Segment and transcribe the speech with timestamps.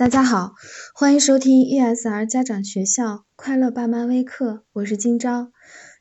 [0.00, 0.54] 大家好，
[0.94, 5.52] 欢迎收听 ESR 家长学校快乐爸妈微课，我是今朝。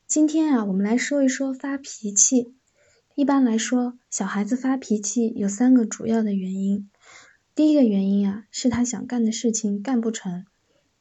[0.08, 2.56] 今天啊，我们来说一说发脾气。
[3.14, 6.90] 一般来说，小孩子发脾气有三个主要的原因。
[7.56, 10.46] 第一个原因啊，是他想干的事情干不成。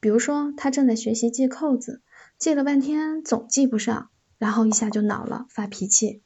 [0.01, 2.03] 比如说，他正在学习系扣子，
[2.41, 6.25] 系了半天总系不上，然后一下就恼了，发脾气。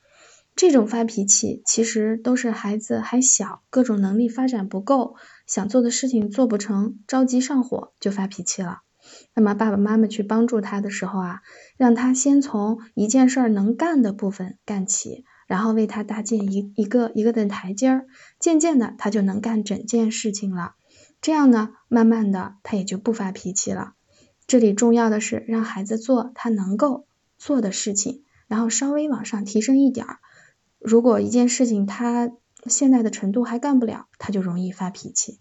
[0.54, 5.16] 这种发脾气其实都是孩子还小，各种能力发展不够，
[5.46, 8.82] 想做的事情做不成，着急上火就发脾气了。
[9.34, 11.40] 那么爸爸妈妈去帮助他的时候啊，
[11.76, 18.06] 让他先从一件事儿能干的部分干起，然后为他搭建一一个一个的台阶儿，
[18.38, 20.74] 渐渐的他就能干整件事情了。
[21.20, 23.94] 这样呢，慢慢的他也就不发脾气了。
[24.46, 27.06] 这里重要的是让孩子做他能够
[27.38, 30.18] 做的事情，然后稍微往上提升一点儿。
[30.84, 32.32] 如果一件事情他
[32.66, 35.38] 现在的程度还干不了，他就容易发脾气。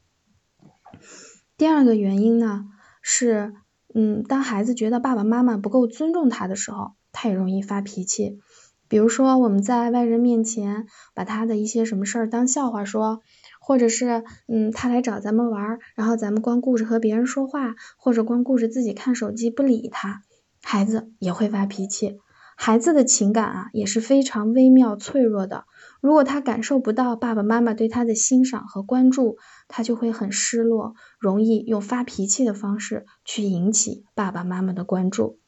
[1.58, 2.66] 第二个原因呢
[3.02, 3.54] 是，
[3.94, 8.40] 嗯，当孩子觉得爸爸妈妈不够尊重他的时候，他也容易发脾气。
[8.88, 13.22] 比如说我们在外人面前把他的一些什么事儿当笑话说，
[13.62, 20.24] 或者是嗯他来找咱们玩，然后咱们光顾着和别人说话，或者光顾着自己看手机不理他，
[20.62, 22.20] 孩子也会发脾气。
[22.64, 25.66] 孩子的情感啊也是非常微妙脆弱的，
[26.00, 35.40] 如果他感受不到爸爸妈妈对他的欣赏和关注，他就会很失落，容易用发脾气的方式去引起爸爸妈妈的关注。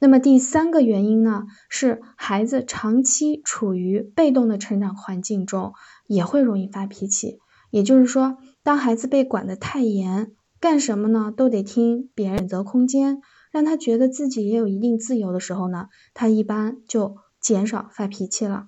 [0.00, 5.74] 那么第三个原因呢，是孩子长期处于被动的成长环境中，
[6.06, 7.40] 也会容易发脾气。
[7.68, 13.20] 也就是说，当孩子被管得太严，干什么呢都得听别人选择空间。
[13.54, 18.66] 让他觉得自己也有一定自由的时候呢，他一般就减少发脾气了。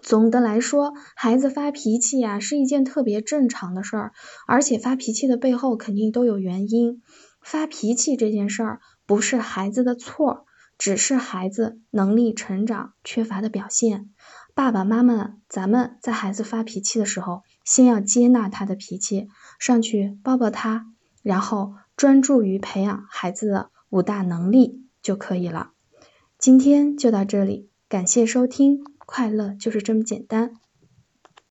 [0.00, 4.12] 总的来说，孩子发脾气呀是一件特别正常的事儿，
[4.46, 7.02] 而且发脾气的背后肯定都有原因。
[7.42, 10.46] 发脾气这件事儿不是孩子的错，
[10.78, 14.08] 只是孩子能力成长缺乏的表现。
[14.54, 19.28] 爸爸妈妈，咱们在孩子发脾气的时候，先要接纳他的脾气，
[19.58, 20.86] 上去抱抱他，
[21.22, 23.70] 然后专注于培养孩子的。
[23.90, 25.72] 五大能力就可以了。
[26.38, 30.54] 今天就到这里，感谢收听，快乐就是这么简单。